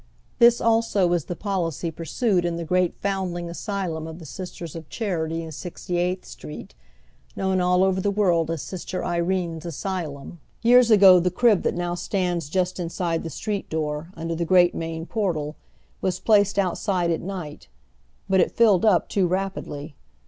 This 0.39 0.59
also 0.59 1.13
is 1.13 1.25
the 1.25 1.35
policy 1.35 1.91
pursued 1.91 2.43
in 2.43 2.55
the 2.55 2.63
great 2.65 2.99
Fomidiing 3.03 3.47
Asylum 3.51 4.07
of 4.07 4.17
the 4.17 4.25
Sisters 4.25 4.75
of 4.75 4.89
Charity 4.89 5.43
in 5.43 5.51
Sixty 5.51 5.97
eighth 5.99 6.25
Street, 6.25 6.73
known 7.35 7.61
all 7.61 7.83
over 7.83 8.01
the 8.01 8.09
world 8.09 8.49
as 8.49 8.63
Sister 8.63 9.05
Irene's 9.05 9.63
Asylum. 9.63 10.39
Years 10.63 10.89
ago 10.89 11.19
the 11.19 11.29
crib 11.29 11.61
that 11.61 11.75
now 11.75 11.93
stands 11.93 12.49
just 12.49 12.79
inside 12.79 13.21
the 13.21 13.29
street 13.29 13.69
door, 13.69 14.09
under 14.17 14.33
the 14.33 14.43
great 14.43 14.73
main 14.73 15.05
portal, 15.05 15.55
was 16.01 16.19
placed 16.19 16.57
outside 16.57 17.11
at 17.11 17.21
night; 17.21 17.67
but 18.27 18.39
it 18.39 18.49
filled 18.57 18.83
up 18.83 19.07
too 19.07 19.27
rapidly. 19.27 19.93